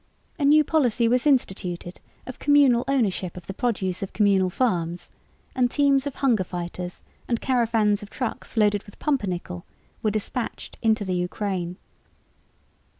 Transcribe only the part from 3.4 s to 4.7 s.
the produce of communal